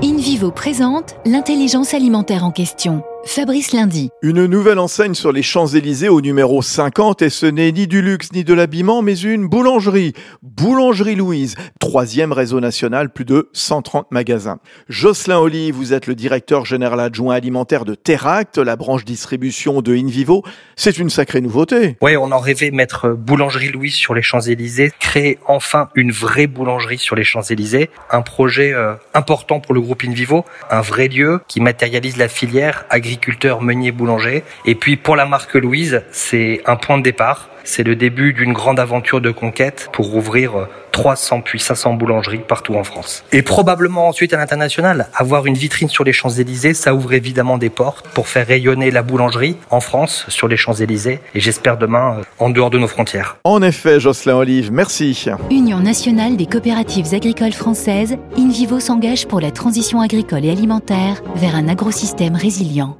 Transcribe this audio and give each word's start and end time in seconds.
In 0.00 0.17
InVivo 0.28 0.50
présente 0.50 1.16
l'intelligence 1.24 1.94
alimentaire 1.94 2.44
en 2.44 2.50
question. 2.50 3.02
Fabrice 3.28 3.72
Lundi. 3.72 4.10
Une 4.22 4.46
nouvelle 4.46 4.78
enseigne 4.78 5.12
sur 5.12 5.32
les 5.32 5.42
Champs-Élysées 5.42 6.08
au 6.08 6.22
numéro 6.22 6.62
50 6.62 7.20
et 7.20 7.28
ce 7.28 7.44
n'est 7.44 7.72
ni 7.72 7.86
du 7.86 8.00
luxe 8.00 8.32
ni 8.32 8.42
de 8.42 8.54
l'habillement 8.54 9.02
mais 9.02 9.18
une 9.18 9.46
boulangerie. 9.46 10.14
Boulangerie 10.42 11.14
Louise, 11.14 11.54
troisième 11.78 12.32
réseau 12.32 12.58
national, 12.60 13.10
plus 13.10 13.26
de 13.26 13.50
130 13.52 14.12
magasins. 14.12 14.60
Jocelyn 14.88 15.38
Olive, 15.38 15.74
vous 15.74 15.92
êtes 15.92 16.06
le 16.06 16.14
directeur 16.14 16.64
général 16.64 17.00
adjoint 17.00 17.34
alimentaire 17.34 17.84
de 17.84 17.94
Teract, 17.94 18.56
la 18.56 18.76
branche 18.76 19.04
distribution 19.04 19.82
de 19.82 19.94
InVivo. 19.94 20.42
C'est 20.74 20.98
une 20.98 21.10
sacrée 21.10 21.42
nouveauté. 21.42 21.98
Oui, 22.00 22.16
on 22.16 22.32
en 22.32 22.38
rêvait 22.38 22.70
mettre 22.70 23.10
Boulangerie 23.10 23.68
Louise 23.68 23.94
sur 23.94 24.14
les 24.14 24.22
Champs-Élysées, 24.22 24.90
créer 25.00 25.38
enfin 25.46 25.90
une 25.94 26.12
vraie 26.12 26.46
boulangerie 26.46 26.98
sur 26.98 27.14
les 27.14 27.24
Champs-Élysées, 27.24 27.90
un 28.10 28.22
projet 28.22 28.72
euh, 28.72 28.94
important 29.12 29.60
pour 29.60 29.74
le 29.74 29.82
groupe 29.82 30.02
InVivo, 30.04 30.17
un 30.70 30.80
vrai 30.80 31.08
lieu 31.08 31.40
qui 31.48 31.60
matérialise 31.60 32.16
la 32.16 32.28
filière 32.28 32.84
agricole 32.90 33.08
agriculteur, 33.08 33.62
meunier, 33.62 33.90
boulanger. 33.90 34.44
Et 34.66 34.74
puis 34.74 34.96
pour 34.96 35.16
la 35.16 35.24
marque 35.24 35.54
Louise, 35.54 36.02
c'est 36.12 36.60
un 36.66 36.76
point 36.76 36.98
de 36.98 37.02
départ. 37.02 37.48
C'est 37.64 37.82
le 37.82 37.96
début 37.96 38.32
d'une 38.32 38.52
grande 38.52 38.80
aventure 38.80 39.20
de 39.20 39.30
conquête 39.30 39.90
pour 39.92 40.14
ouvrir 40.14 40.68
300 40.92 41.42
puis 41.42 41.60
500 41.60 41.94
boulangeries 41.94 42.38
partout 42.38 42.74
en 42.74 42.84
France. 42.84 43.24
Et 43.30 43.42
probablement 43.42 44.08
ensuite 44.08 44.32
à 44.32 44.36
l'international, 44.38 45.08
avoir 45.14 45.46
une 45.46 45.54
vitrine 45.54 45.88
sur 45.88 46.02
les 46.02 46.12
Champs-Élysées, 46.12 46.74
ça 46.74 46.94
ouvre 46.94 47.12
évidemment 47.12 47.58
des 47.58 47.70
portes 47.70 48.08
pour 48.08 48.28
faire 48.28 48.46
rayonner 48.46 48.90
la 48.90 49.02
boulangerie 49.02 49.56
en 49.70 49.80
France 49.80 50.24
sur 50.28 50.48
les 50.48 50.56
Champs-Élysées 50.56 51.20
et 51.34 51.40
j'espère 51.40 51.76
demain 51.76 52.18
euh, 52.18 52.22
en 52.38 52.50
dehors 52.50 52.70
de 52.70 52.78
nos 52.78 52.88
frontières. 52.88 53.36
En 53.44 53.62
effet, 53.62 54.00
Jocelyn 54.00 54.36
Olive, 54.36 54.72
merci. 54.72 55.26
Union 55.50 55.80
nationale 55.80 56.36
des 56.36 56.46
coopératives 56.46 57.14
agricoles 57.14 57.52
françaises, 57.52 58.16
InVivo 58.36 58.80
s'engage 58.80 59.26
pour 59.28 59.40
la 59.40 59.50
transition 59.50 60.00
agricole 60.08 60.46
et 60.46 60.50
alimentaire 60.50 61.22
vers 61.34 61.54
un 61.54 61.68
agrosystème 61.68 62.34
résilient. 62.34 62.96